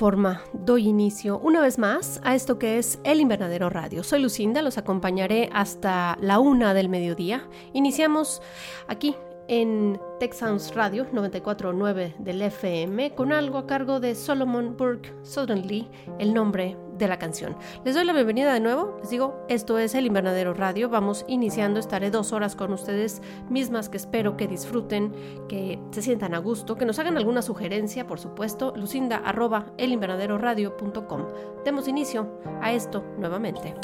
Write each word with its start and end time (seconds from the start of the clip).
forma, 0.00 0.40
doy 0.54 0.88
inicio 0.88 1.38
una 1.40 1.60
vez 1.60 1.76
más 1.76 2.22
a 2.24 2.34
esto 2.34 2.58
que 2.58 2.78
es 2.78 2.98
El 3.04 3.20
Invernadero 3.20 3.68
Radio. 3.68 4.02
Soy 4.02 4.22
Lucinda, 4.22 4.62
los 4.62 4.78
acompañaré 4.78 5.50
hasta 5.52 6.16
la 6.22 6.38
una 6.38 6.72
del 6.72 6.88
mediodía. 6.88 7.46
Iniciamos 7.74 8.40
aquí 8.88 9.14
en 9.46 10.00
Tech 10.18 10.32
Sounds 10.32 10.74
Radio 10.74 11.06
949 11.12 12.14
del 12.18 12.40
FM 12.40 13.14
con 13.14 13.30
algo 13.30 13.58
a 13.58 13.66
cargo 13.66 14.00
de 14.00 14.14
Solomon 14.14 14.74
Burke 14.74 15.12
Suddenly, 15.22 15.90
el 16.18 16.32
nombre 16.32 16.78
de 17.00 17.08
la 17.08 17.18
canción. 17.18 17.56
Les 17.84 17.94
doy 17.94 18.04
la 18.04 18.12
bienvenida 18.12 18.52
de 18.52 18.60
nuevo, 18.60 18.96
les 19.00 19.10
digo, 19.10 19.44
esto 19.48 19.78
es 19.78 19.94
el 19.96 20.06
Invernadero 20.06 20.54
Radio, 20.54 20.88
vamos 20.88 21.24
iniciando, 21.26 21.80
estaré 21.80 22.10
dos 22.10 22.32
horas 22.32 22.54
con 22.54 22.72
ustedes 22.72 23.22
mismas 23.48 23.88
que 23.88 23.96
espero 23.96 24.36
que 24.36 24.46
disfruten, 24.46 25.12
que 25.48 25.80
se 25.90 26.02
sientan 26.02 26.34
a 26.34 26.38
gusto, 26.38 26.76
que 26.76 26.84
nos 26.84 26.98
hagan 26.98 27.16
alguna 27.16 27.42
sugerencia, 27.42 28.06
por 28.06 28.20
supuesto, 28.20 28.72
lucinda 28.76 29.16
arroba 29.16 29.72
elinvernaderoradio.com. 29.78 31.26
Demos 31.64 31.88
inicio 31.88 32.38
a 32.60 32.72
esto 32.72 33.02
nuevamente. 33.18 33.74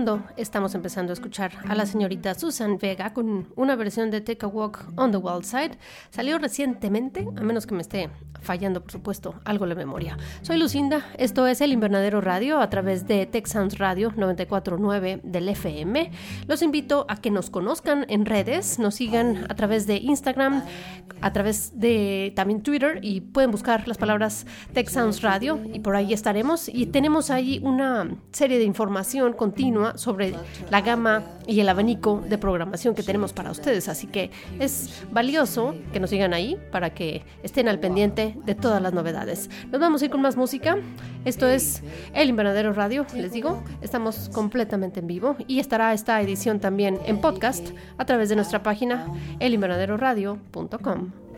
Fondo 0.00 0.24
estamos 0.36 0.74
empezando 0.74 1.12
a 1.12 1.14
escuchar 1.14 1.52
a 1.68 1.74
la 1.74 1.84
señorita 1.84 2.34
Susan 2.34 2.78
Vega 2.78 3.12
con 3.12 3.48
una 3.54 3.76
versión 3.76 4.10
de 4.10 4.22
Take 4.22 4.46
a 4.46 4.48
Walk 4.48 4.86
on 4.96 5.10
the 5.10 5.18
Wild 5.18 5.44
Side. 5.44 5.78
Salió 6.10 6.38
recientemente, 6.38 7.28
a 7.36 7.42
menos 7.42 7.66
que 7.66 7.74
me 7.74 7.82
esté 7.82 8.08
fallando, 8.40 8.80
por 8.80 8.90
supuesto, 8.90 9.34
algo 9.44 9.66
la 9.66 9.74
memoria. 9.74 10.16
Soy 10.40 10.58
Lucinda, 10.58 11.06
esto 11.18 11.46
es 11.46 11.60
El 11.60 11.72
Invernadero 11.72 12.22
Radio 12.22 12.60
a 12.60 12.70
través 12.70 13.06
de 13.06 13.28
Sounds 13.44 13.78
Radio 13.78 14.12
949 14.16 15.20
del 15.22 15.48
FM. 15.50 16.10
Los 16.46 16.62
invito 16.62 17.04
a 17.08 17.16
que 17.16 17.30
nos 17.30 17.50
conozcan 17.50 18.06
en 18.08 18.24
redes, 18.24 18.78
nos 18.78 18.94
sigan 18.94 19.44
a 19.50 19.54
través 19.54 19.86
de 19.86 19.96
Instagram, 19.96 20.64
a 21.20 21.32
través 21.34 21.78
de 21.78 22.32
también 22.34 22.62
Twitter 22.62 23.00
y 23.02 23.20
pueden 23.20 23.50
buscar 23.50 23.86
las 23.86 23.98
palabras 23.98 24.46
Sounds 24.86 25.20
Radio 25.20 25.60
y 25.70 25.80
por 25.80 25.94
ahí 25.96 26.14
estaremos. 26.14 26.68
Y 26.68 26.86
tenemos 26.86 27.30
ahí 27.30 27.60
una 27.62 28.08
serie 28.32 28.58
de 28.58 28.64
información 28.64 29.34
con 29.34 29.50
continua 29.50 29.98
sobre 29.98 30.29
la 30.70 30.80
gama 30.80 31.24
y 31.46 31.60
el 31.60 31.68
abanico 31.68 32.22
de 32.28 32.38
programación 32.38 32.94
que 32.94 33.02
tenemos 33.02 33.32
para 33.32 33.50
ustedes. 33.50 33.88
Así 33.88 34.06
que 34.06 34.30
es 34.58 35.04
valioso 35.10 35.74
que 35.92 36.00
nos 36.00 36.10
sigan 36.10 36.34
ahí 36.34 36.56
para 36.70 36.90
que 36.90 37.22
estén 37.42 37.68
al 37.68 37.78
pendiente 37.78 38.36
de 38.44 38.54
todas 38.54 38.80
las 38.80 38.92
novedades. 38.92 39.50
Nos 39.70 39.80
vamos 39.80 40.02
a 40.02 40.04
ir 40.06 40.10
con 40.10 40.22
más 40.22 40.36
música. 40.36 40.78
Esto 41.24 41.48
es 41.48 41.82
El 42.14 42.28
Invernadero 42.28 42.72
Radio, 42.72 43.06
les 43.14 43.32
digo. 43.32 43.62
Estamos 43.80 44.30
completamente 44.32 45.00
en 45.00 45.06
vivo 45.06 45.36
y 45.46 45.60
estará 45.60 45.92
esta 45.92 46.20
edición 46.20 46.60
también 46.60 46.98
en 47.06 47.20
podcast 47.20 47.70
a 47.98 48.04
través 48.04 48.28
de 48.28 48.36
nuestra 48.36 48.62
página 48.62 49.06
elinvernaderoradio.com. 49.40 51.29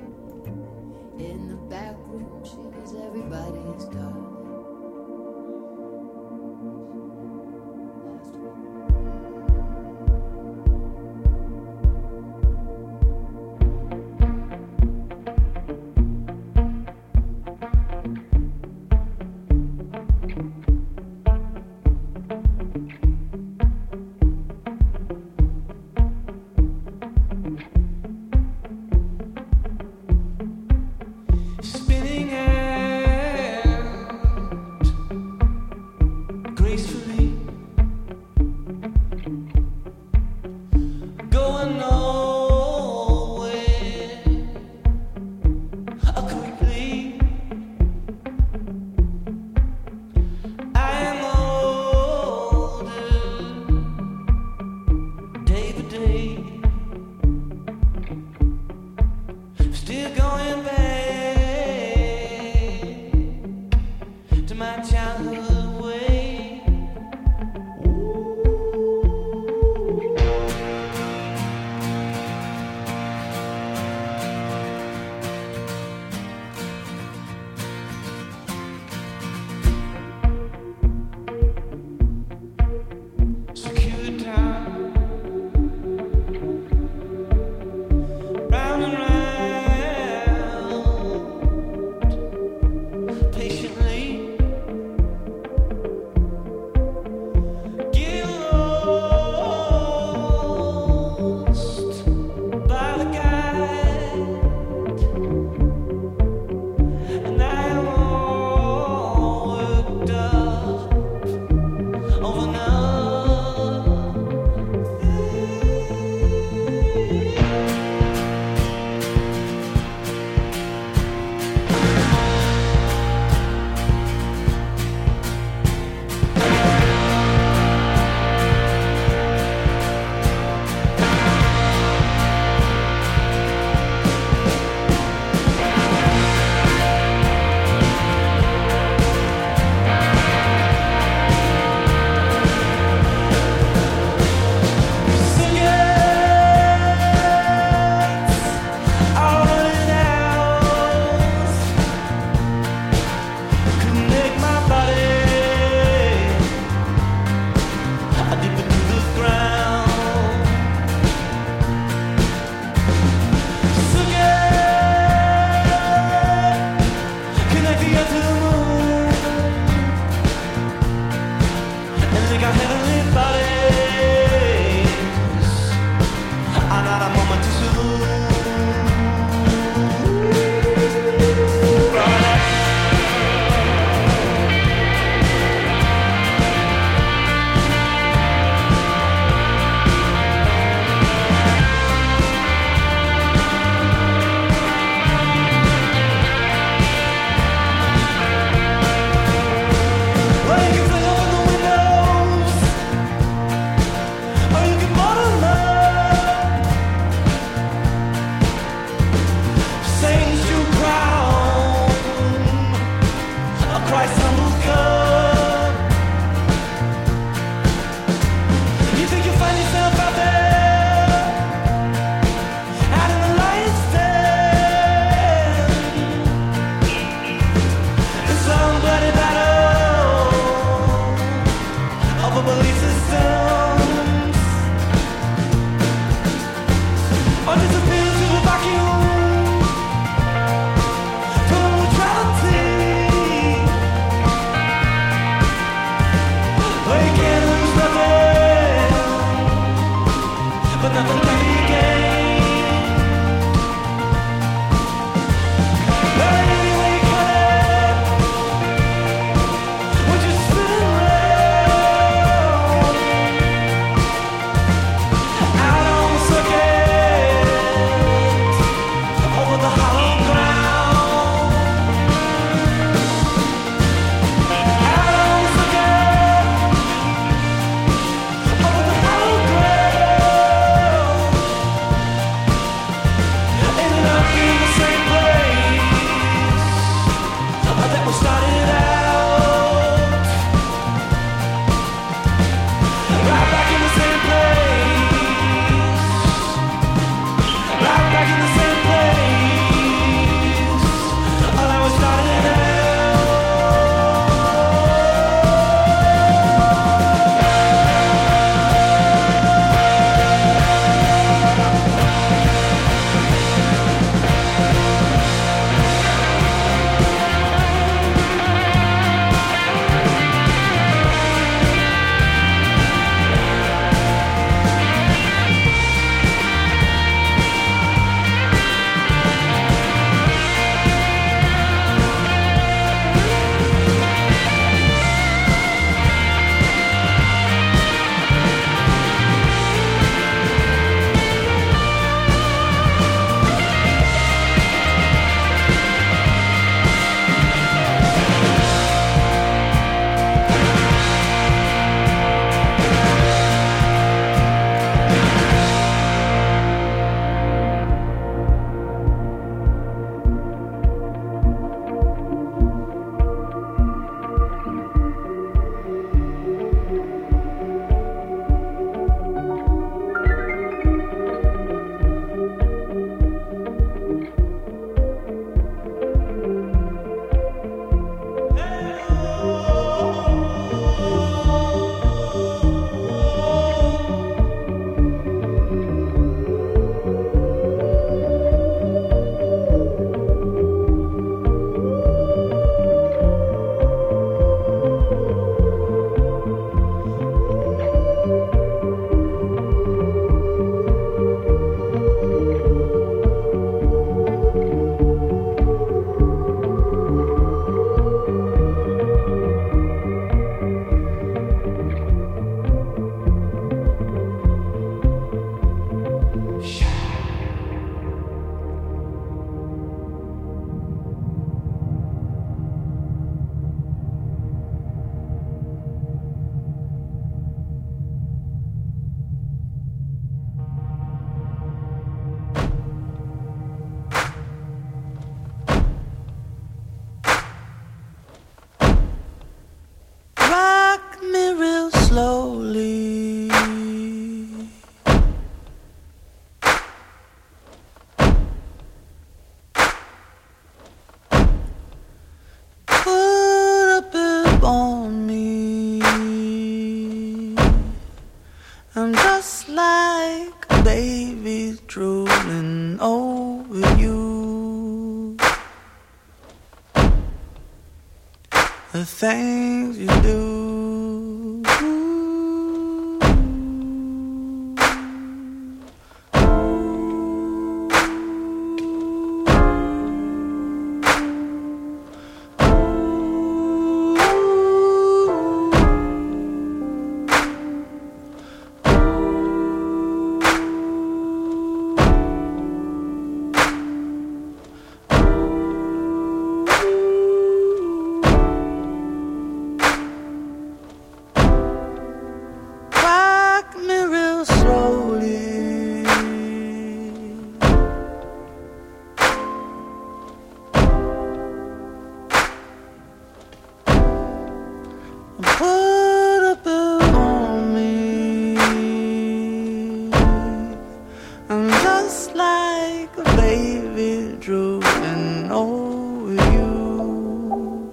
drew 524.43 524.81
in 525.05 525.53
over 525.53 526.35
you. 526.53 527.93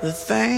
The 0.00 0.12
thing 0.12 0.55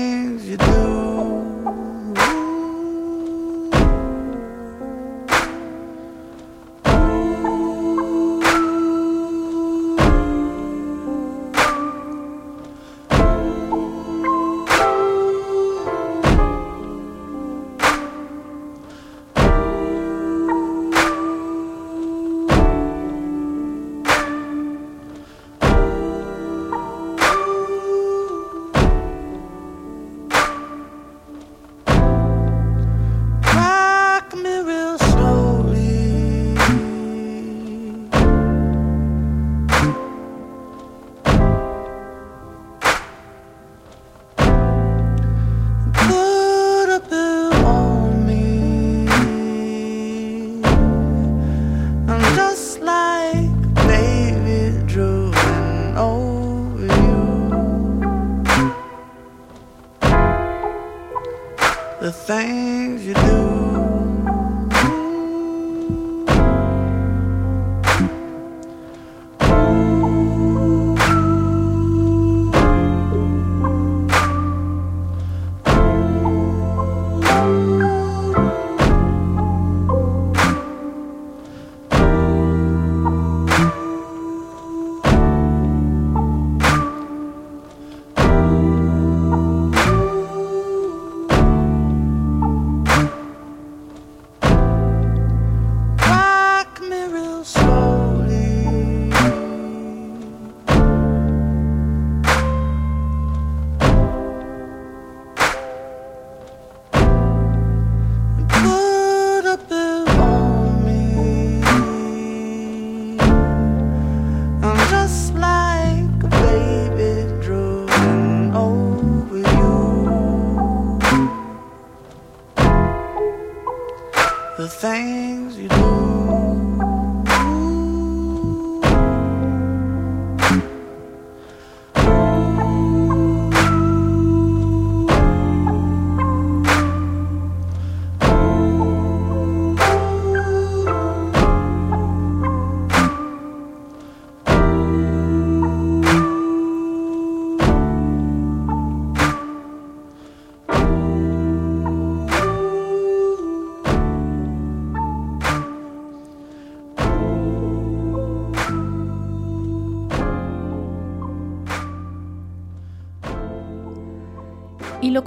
Oh. 97.70 97.97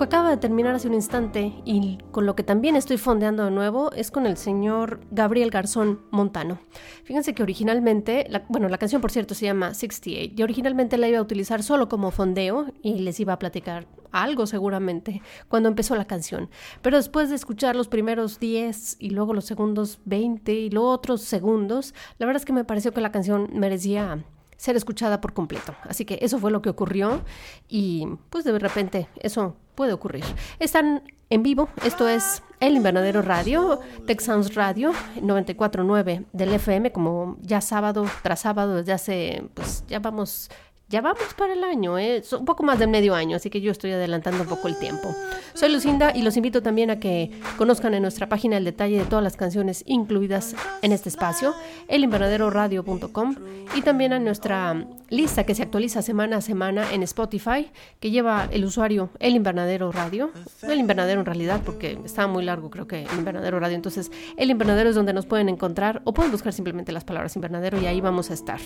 Acaba 0.03 0.29
de 0.29 0.37
terminar 0.37 0.75
hace 0.75 0.87
un 0.87 0.93
instante 0.93 1.53
y 1.65 1.97
con 2.11 2.25
lo 2.25 2.35
que 2.35 2.43
también 2.43 2.75
estoy 2.75 2.97
fondeando 2.97 3.45
de 3.45 3.51
nuevo 3.51 3.91
es 3.93 4.11
con 4.11 4.25
el 4.25 4.37
señor 4.37 5.01
Gabriel 5.11 5.51
Garzón 5.51 6.01
Montano. 6.11 6.59
Fíjense 7.03 7.33
que 7.33 7.43
originalmente, 7.43 8.25
la- 8.29 8.43
bueno, 8.49 8.67
la 8.69 8.77
canción 8.77 9.01
por 9.01 9.11
cierto 9.11 9.33
se 9.35 9.45
llama 9.45 9.73
68 9.73 10.33
y 10.37 10.43
originalmente 10.43 10.97
la 10.97 11.07
iba 11.07 11.19
a 11.19 11.21
utilizar 11.21 11.63
solo 11.63 11.89
como 11.89 12.11
fondeo 12.11 12.67
y 12.81 12.99
les 12.99 13.19
iba 13.19 13.33
a 13.33 13.39
platicar 13.39 13.87
algo 14.11 14.45
seguramente 14.47 15.21
cuando 15.47 15.69
empezó 15.69 15.95
la 15.95 16.05
canción. 16.05 16.49
Pero 16.81 16.97
después 16.97 17.29
de 17.29 17.35
escuchar 17.35 17.75
los 17.75 17.87
primeros 17.87 18.39
10 18.39 18.97
y 18.99 19.11
luego 19.11 19.33
los 19.33 19.45
segundos 19.45 19.99
20 20.05 20.51
y 20.53 20.69
luego 20.69 20.89
otros 20.89 21.21
segundos, 21.21 21.93
la 22.17 22.25
verdad 22.25 22.41
es 22.41 22.45
que 22.45 22.53
me 22.53 22.65
pareció 22.65 22.91
que 22.93 23.01
la 23.01 23.11
canción 23.11 23.49
merecía 23.53 24.23
ser 24.61 24.75
escuchada 24.75 25.21
por 25.21 25.33
completo. 25.33 25.73
Así 25.89 26.05
que 26.05 26.19
eso 26.21 26.37
fue 26.37 26.51
lo 26.51 26.61
que 26.61 26.69
ocurrió 26.69 27.23
y 27.67 28.07
pues 28.29 28.43
de 28.43 28.59
repente 28.59 29.07
eso 29.19 29.55
puede 29.73 29.91
ocurrir. 29.91 30.23
Están 30.59 31.01
en 31.31 31.41
vivo, 31.41 31.67
esto 31.83 32.07
es 32.07 32.43
El 32.59 32.75
Invernadero 32.75 33.23
Radio, 33.23 33.79
Texans 34.05 34.53
Radio 34.53 34.91
94.9 35.19 36.25
del 36.31 36.53
FM, 36.53 36.91
como 36.91 37.37
ya 37.41 37.59
sábado 37.59 38.05
tras 38.21 38.41
sábado 38.41 38.75
desde 38.75 38.93
hace, 38.93 39.43
pues 39.55 39.83
ya 39.87 39.97
vamos 39.97 40.51
ya 40.91 40.99
vamos 40.99 41.33
para 41.37 41.53
el 41.53 41.63
año, 41.63 41.97
¿eh? 41.97 42.17
es 42.17 42.33
un 42.33 42.43
poco 42.43 42.63
más 42.63 42.77
de 42.77 42.85
medio 42.85 43.15
año, 43.15 43.37
así 43.37 43.49
que 43.49 43.61
yo 43.61 43.71
estoy 43.71 43.91
adelantando 43.91 44.43
un 44.43 44.49
poco 44.49 44.67
el 44.67 44.77
tiempo. 44.77 45.15
Soy 45.53 45.71
Lucinda 45.71 46.11
y 46.13 46.21
los 46.21 46.35
invito 46.35 46.61
también 46.61 46.91
a 46.91 46.99
que 46.99 47.31
conozcan 47.57 47.93
en 47.93 48.01
nuestra 48.01 48.27
página 48.27 48.57
el 48.57 48.65
detalle 48.65 48.99
de 48.99 49.05
todas 49.05 49.23
las 49.23 49.37
canciones 49.37 49.83
incluidas 49.87 50.53
en 50.81 50.91
este 50.91 51.07
espacio, 51.07 51.55
elinvernaderoradio.com 51.87 53.35
y 53.73 53.81
también 53.81 54.11
a 54.11 54.19
nuestra 54.19 54.85
lista 55.09 55.45
que 55.45 55.55
se 55.55 55.63
actualiza 55.63 56.01
semana 56.01 56.37
a 56.37 56.41
semana 56.41 56.91
en 56.91 57.03
Spotify, 57.03 57.71
que 58.01 58.11
lleva 58.11 58.49
el 58.51 58.65
usuario 58.65 59.11
El 59.19 59.35
Invernadero 59.35 59.93
Radio, 59.93 60.31
El 60.61 60.79
Invernadero 60.79 61.21
en 61.21 61.25
realidad, 61.25 61.61
porque 61.65 61.97
está 62.03 62.27
muy 62.27 62.43
largo 62.43 62.69
creo 62.69 62.85
que 62.85 63.03
El 63.03 63.19
Invernadero 63.19 63.61
Radio, 63.61 63.77
entonces 63.77 64.11
El 64.35 64.51
Invernadero 64.51 64.89
es 64.89 64.95
donde 64.95 65.13
nos 65.13 65.25
pueden 65.25 65.47
encontrar 65.47 66.01
o 66.03 66.13
pueden 66.13 66.33
buscar 66.33 66.51
simplemente 66.51 66.91
las 66.91 67.05
palabras 67.05 67.37
invernadero 67.37 67.79
y 67.79 67.85
ahí 67.85 68.01
vamos 68.01 68.29
a 68.29 68.33
estar. 68.33 68.59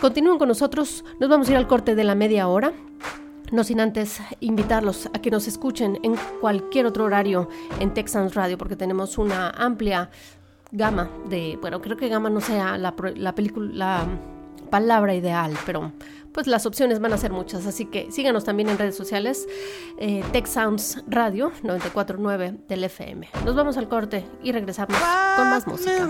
Continúen 0.00 0.38
con 0.38 0.48
nosotros, 0.48 1.04
nos 1.18 1.28
vamos 1.28 1.48
a 1.48 1.52
ir 1.52 1.56
al 1.56 1.66
corte 1.66 1.94
de 1.94 2.04
la 2.04 2.14
media 2.14 2.48
hora. 2.48 2.72
No 3.50 3.64
sin 3.64 3.80
antes 3.80 4.20
invitarlos 4.40 5.06
a 5.14 5.20
que 5.20 5.30
nos 5.30 5.48
escuchen 5.48 5.98
en 6.02 6.16
cualquier 6.40 6.84
otro 6.86 7.04
horario 7.04 7.48
en 7.80 7.94
Texans 7.94 8.34
Radio, 8.34 8.58
porque 8.58 8.76
tenemos 8.76 9.16
una 9.16 9.50
amplia 9.50 10.10
gama 10.70 11.08
de, 11.28 11.56
bueno, 11.60 11.80
creo 11.80 11.96
que 11.96 12.08
gama 12.08 12.28
no 12.28 12.40
sea 12.40 12.76
la, 12.76 12.94
la 13.16 13.34
película, 13.34 13.70
la 13.72 14.06
palabra 14.70 15.14
ideal, 15.14 15.56
pero 15.64 15.92
pues 16.32 16.46
las 16.46 16.66
opciones 16.66 17.00
van 17.00 17.12
a 17.12 17.18
ser 17.18 17.32
muchas, 17.32 17.66
así 17.66 17.86
que 17.86 18.12
síganos 18.12 18.44
también 18.44 18.68
en 18.68 18.78
redes 18.78 18.94
sociales, 18.94 19.48
eh, 19.98 20.22
Tech 20.30 20.46
Sounds 20.46 21.02
Radio 21.08 21.50
949 21.62 22.58
del 22.68 22.84
FM. 22.84 23.28
Nos 23.44 23.56
vamos 23.56 23.76
al 23.76 23.88
corte 23.88 24.24
y 24.42 24.52
regresamos 24.52 24.96
con 25.36 25.50
más 25.50 25.66
música. 25.66 26.06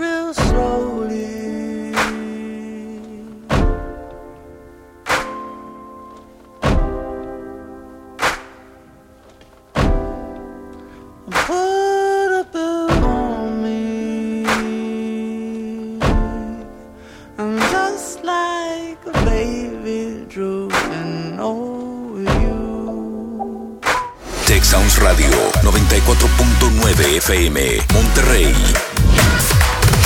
FM 27.29 27.85
Monterrey. 27.93 28.55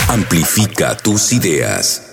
Amplifica 0.09 0.97
tus 0.97 1.31
ideas. 1.31 2.12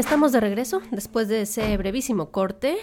Estamos 0.00 0.32
de 0.32 0.40
regreso 0.40 0.80
después 0.90 1.28
de 1.28 1.42
ese 1.42 1.76
brevísimo 1.76 2.30
corte 2.30 2.78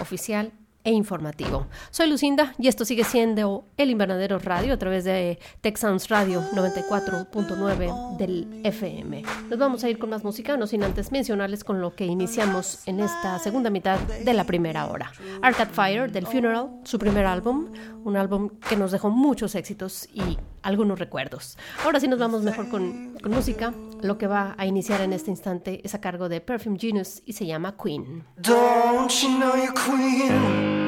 oficial 0.00 0.52
e 0.84 0.92
informativo. 0.92 1.66
Soy 1.90 2.08
Lucinda 2.08 2.54
y 2.58 2.68
esto 2.68 2.84
sigue 2.84 3.02
siendo 3.04 3.64
El 3.76 3.90
Invernadero 3.90 4.38
Radio 4.38 4.72
a 4.72 4.78
través 4.78 5.04
de 5.04 5.38
Texans 5.60 6.08
Radio 6.08 6.42
94.9 6.54 8.16
del 8.16 8.60
FM. 8.64 9.22
Nos 9.50 9.58
vamos 9.58 9.82
a 9.84 9.90
ir 9.90 9.98
con 9.98 10.10
más 10.10 10.22
música, 10.22 10.56
no 10.56 10.68
sin 10.68 10.84
antes 10.84 11.12
mencionarles 11.12 11.64
con 11.64 11.80
lo 11.80 11.94
que 11.94 12.06
iniciamos 12.06 12.86
en 12.86 13.00
esta 13.00 13.38
segunda 13.40 13.68
mitad 13.68 13.98
de 13.98 14.32
la 14.32 14.44
primera 14.44 14.86
hora. 14.86 15.12
Arcade 15.42 15.72
Fire 15.72 16.12
del 16.12 16.26
Funeral, 16.26 16.70
su 16.84 16.98
primer 16.98 17.26
álbum, 17.26 17.66
un 18.04 18.16
álbum 18.16 18.48
que 18.68 18.76
nos 18.76 18.92
dejó 18.92 19.10
muchos 19.10 19.56
éxitos 19.56 20.08
y 20.14 20.38
algunos 20.62 20.98
recuerdos. 20.98 21.56
Ahora 21.84 22.00
sí 22.00 22.08
nos 22.08 22.18
vamos 22.18 22.42
mejor 22.42 22.68
con, 22.68 23.16
con 23.22 23.32
música. 23.32 23.72
Lo 24.02 24.18
que 24.18 24.26
va 24.26 24.54
a 24.58 24.66
iniciar 24.66 25.00
en 25.00 25.12
este 25.12 25.30
instante 25.30 25.80
es 25.84 25.94
a 25.94 26.00
cargo 26.00 26.28
de 26.28 26.40
Perfume 26.40 26.78
Genius 26.78 27.22
y 27.26 27.32
se 27.34 27.46
llama 27.46 27.76
Queen. 27.82 28.24
Don't 28.36 29.10
you 29.22 29.38
know 29.38 29.54
you're 29.56 29.72
queen? 29.74 30.80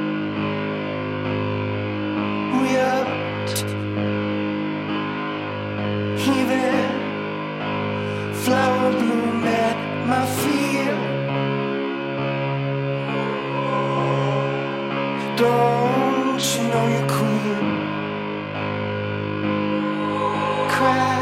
We 2.62 2.76
are 2.78 3.06
even 6.26 6.90
flower 8.34 8.90
bloom 8.92 9.44
at 9.44 9.76
my 10.06 10.26
feet. 10.26 10.72
Don't 15.36 16.38
you 16.56 16.62
know 16.68 16.88
you're 16.88 17.08
queen? 17.08 17.71
cry. 20.82 21.21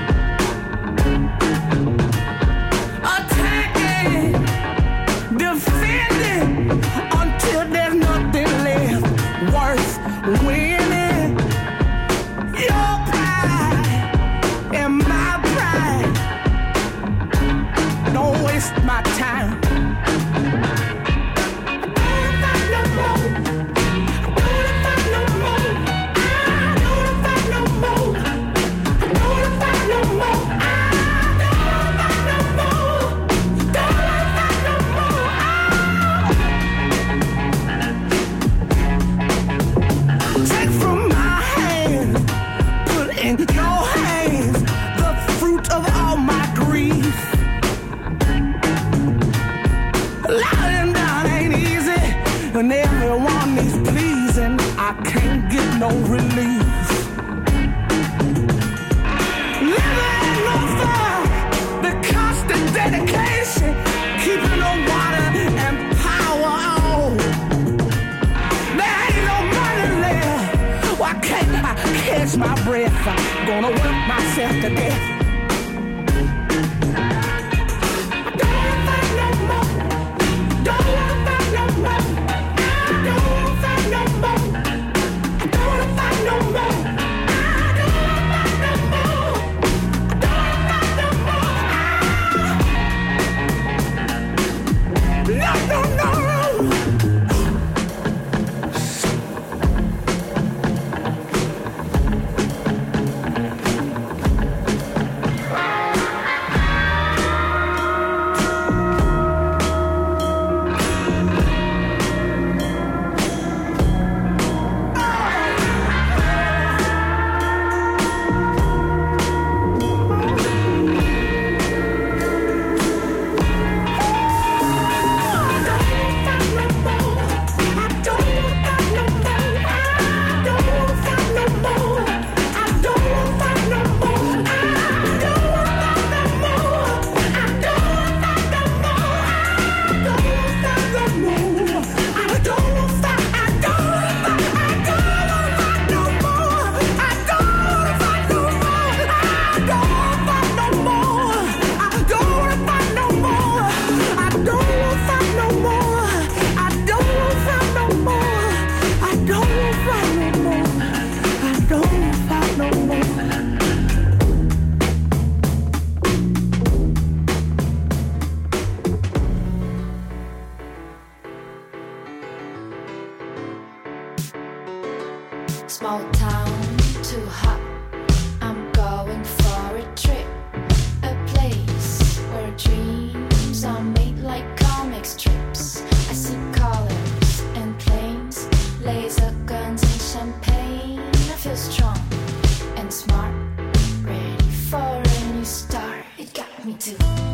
Me 196.63 196.73
too. 196.73 197.30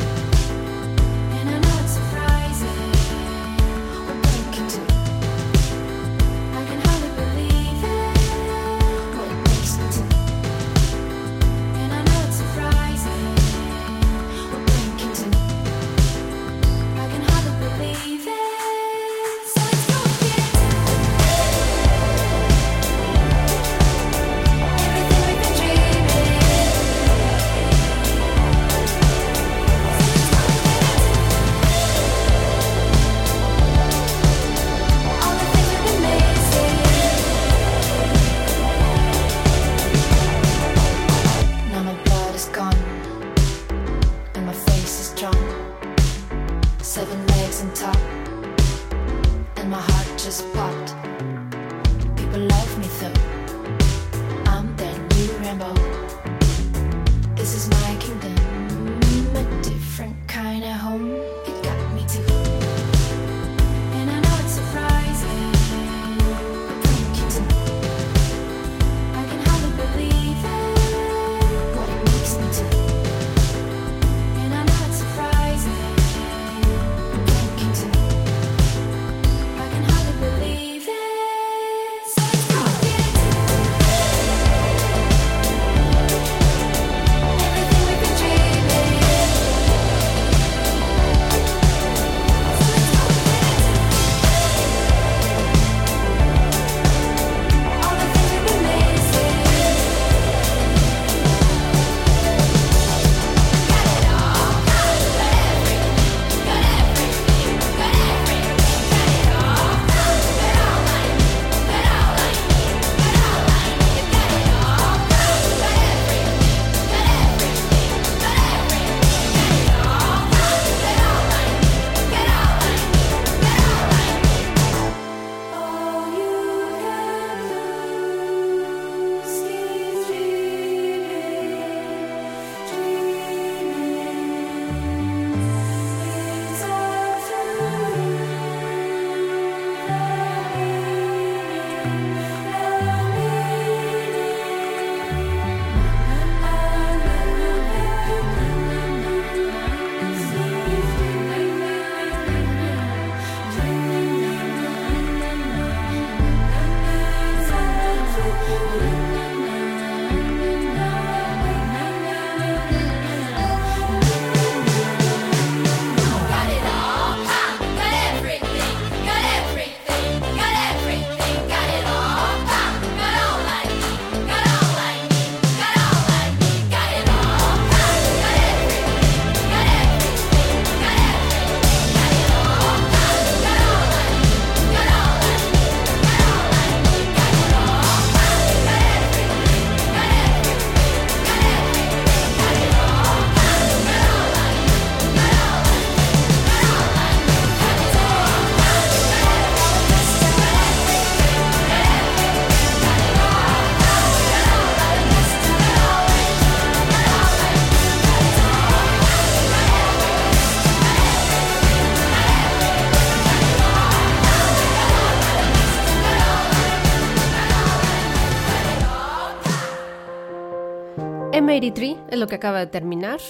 M83 221.32 221.96
es 222.08 222.18
lo 222.18 222.26
que 222.26 222.36
acaba 222.36 222.58
de 222.60 222.66
terminar. 222.66 223.20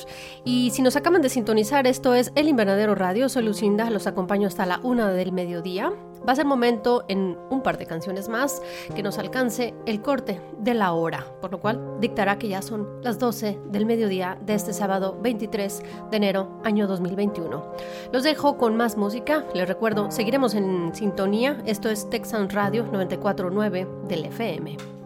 Y 0.44 0.70
si 0.70 0.82
nos 0.82 0.96
acaban 0.96 1.22
de 1.22 1.28
sintonizar, 1.28 1.86
esto 1.86 2.14
es 2.14 2.32
El 2.34 2.48
Invernadero 2.48 2.94
Radio. 2.94 3.28
Soy 3.28 3.42
Lucinda, 3.42 3.90
los 3.90 4.06
acompaño 4.06 4.46
hasta 4.46 4.66
la 4.66 4.80
una 4.82 5.10
del 5.10 5.32
mediodía. 5.32 5.92
Va 6.26 6.32
a 6.32 6.36
ser 6.36 6.46
momento 6.46 7.04
en 7.08 7.36
un 7.50 7.62
par 7.62 7.78
de 7.78 7.86
canciones 7.86 8.28
más 8.28 8.62
que 8.94 9.02
nos 9.02 9.18
alcance 9.18 9.74
el 9.86 10.02
corte 10.02 10.40
de 10.58 10.74
la 10.74 10.92
hora, 10.92 11.26
por 11.40 11.50
lo 11.50 11.60
cual 11.60 11.98
dictará 12.00 12.38
que 12.38 12.48
ya 12.48 12.62
son 12.62 13.00
las 13.02 13.18
12 13.18 13.58
del 13.66 13.86
mediodía 13.86 14.38
de 14.42 14.54
este 14.54 14.72
sábado 14.72 15.18
23 15.20 15.82
de 16.10 16.16
enero 16.16 16.60
año 16.64 16.86
2021. 16.86 17.72
Los 18.12 18.22
dejo 18.22 18.58
con 18.58 18.76
más 18.76 18.96
música. 18.96 19.44
Les 19.54 19.66
recuerdo, 19.66 20.10
seguiremos 20.10 20.54
en 20.54 20.94
sintonía. 20.94 21.62
Esto 21.66 21.88
es 21.88 22.08
Texan 22.10 22.50
Radio 22.50 22.84
949 22.84 23.88
del 24.08 24.24
FM. 24.26 24.97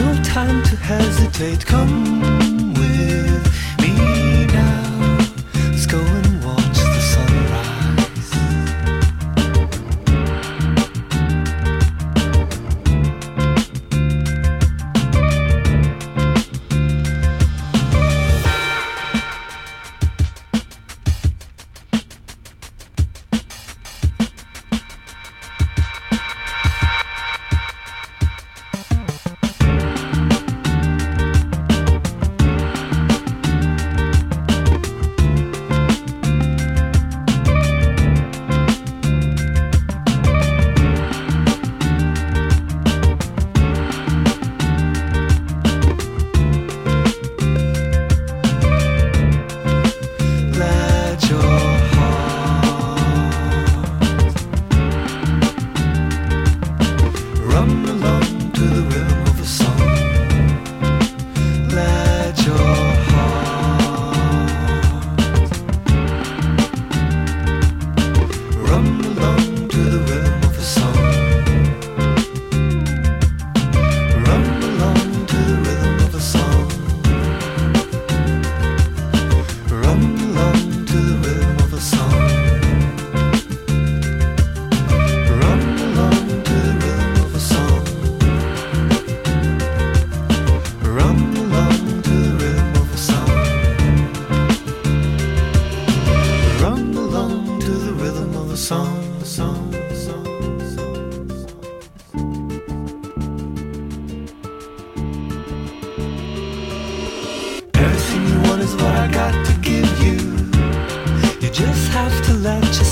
no 0.00 0.22
time 0.22 0.62
to 0.62 0.76
hesitate. 0.76 1.66
Come. 1.66 2.39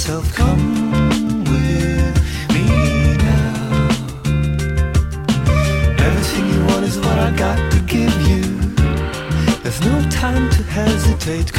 yourself, 0.08 0.34
come 0.34 1.44
with 1.44 2.16
me 2.54 2.64
now. 3.18 3.88
Everything 5.98 6.48
you 6.48 6.64
want 6.66 6.84
is 6.84 6.98
what 6.98 7.18
I 7.18 7.30
got 7.36 7.58
to 7.72 7.80
give 7.80 8.14
you. 8.26 8.42
There's 9.62 9.80
no 9.82 10.00
time 10.08 10.48
to 10.50 10.62
hesitate. 10.62 11.52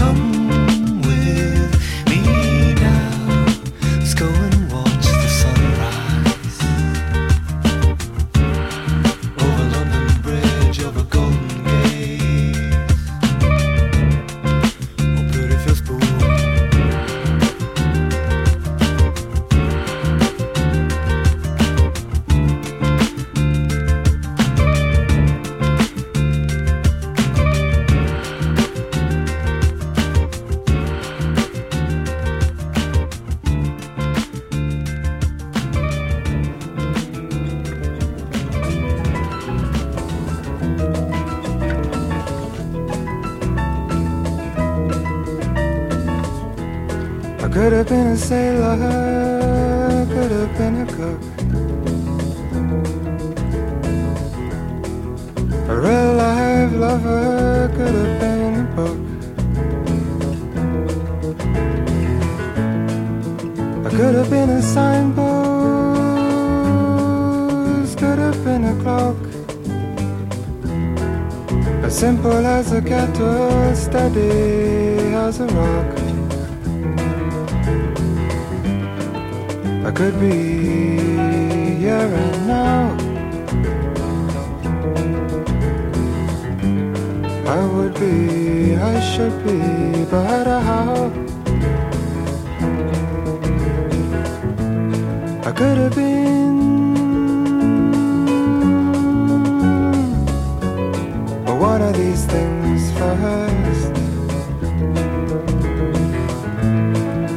One 101.60 101.82
of 101.82 101.94
these 101.94 102.26
things 102.26 102.90
first. 102.98 103.92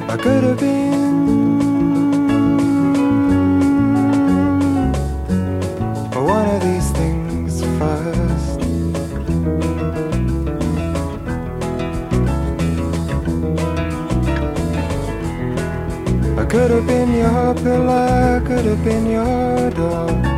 I 0.09 0.17
could 0.17 0.45
have 0.45 0.61
been. 0.61 0.93
One 6.15 6.49
of 6.49 6.63
these 6.63 6.91
things 6.93 7.63
first. 7.79 8.61
I 16.39 16.45
could 16.47 16.71
have 16.71 16.87
been 16.87 17.13
your 17.13 17.55
pillar, 17.55 18.41
I 18.41 18.47
could 18.47 18.65
have 18.67 18.85
been 18.85 19.07
your 19.11 19.71
door. 19.71 20.32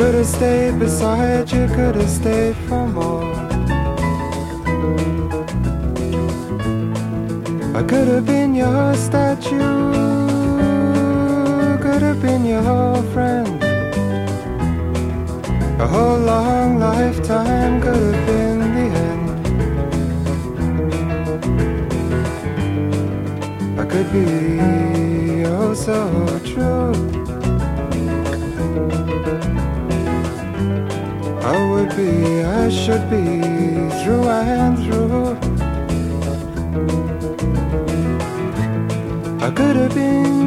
Could 0.00 0.14
have 0.14 0.26
stayed 0.26 0.78
beside 0.78 1.52
you, 1.52 1.66
could 1.66 1.94
have 1.94 2.08
stayed 2.08 2.56
for 2.66 2.86
more. 2.86 3.34
I 7.78 7.82
could 7.82 8.08
have 8.08 8.24
been 8.24 8.54
your 8.54 8.94
statue, 8.94 9.58
could 11.84 12.00
have 12.00 12.22
been 12.22 12.46
your 12.46 12.62
whole 12.62 13.02
friend. 13.12 13.62
A 15.78 15.86
whole 15.86 16.18
long 16.18 16.78
lifetime 16.78 17.82
could 17.82 18.14
have 18.14 18.26
been 18.26 18.58
the 18.76 18.86
end. 19.08 19.28
I 23.78 23.84
could 23.84 24.10
be 24.10 25.44
oh 25.44 25.74
so 25.74 26.39
I 32.10 32.68
should 32.68 33.08
be 33.10 33.40
through 34.00 34.28
and 34.28 34.76
through. 34.84 35.36
I 39.46 39.50
could 39.50 39.76
have 39.76 39.94
been 39.94 40.39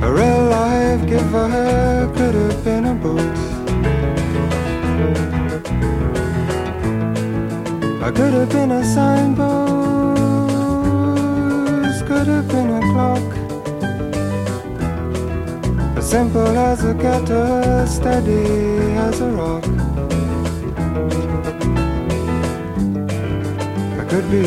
a 0.02 0.12
real 0.12 0.44
life 0.44 1.06
giver 1.08 2.08
could 2.14 2.34
have 2.34 2.64
been 2.64 2.84
a 2.86 2.94
boot. 2.94 3.38
I 8.00 8.10
could 8.10 8.34
have 8.34 8.50
been 8.50 8.70
a 8.70 8.84
signpost, 8.84 9.56
could 12.06 12.28
have 12.28 12.48
been 12.48 12.70
a 12.70 12.80
clock. 12.92 13.36
As 15.96 16.08
simple 16.08 16.56
as 16.56 16.84
a 16.84 16.94
kettle, 16.94 17.86
steady 17.86 18.44
as 18.96 19.20
a 19.20 19.30
rock. 19.30 19.67
Be 24.30 24.38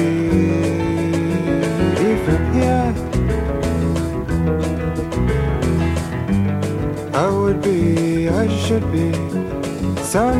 even 2.09 2.41
here. 2.53 2.93
I 7.13 7.29
would 7.29 7.61
be, 7.61 8.29
I 8.29 8.47
should 8.47 8.91
be 8.91 9.11
so 10.03 10.33